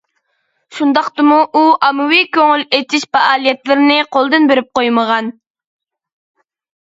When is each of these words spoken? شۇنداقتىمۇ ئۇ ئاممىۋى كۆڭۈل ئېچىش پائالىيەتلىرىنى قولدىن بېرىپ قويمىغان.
شۇنداقتىمۇ 0.77 1.35
ئۇ 1.57 1.61
ئاممىۋى 1.87 2.21
كۆڭۈل 2.37 2.63
ئېچىش 2.77 3.05
پائالىيەتلىرىنى 3.17 3.99
قولدىن 4.17 4.49
بېرىپ 4.53 4.71
قويمىغان. 4.79 5.29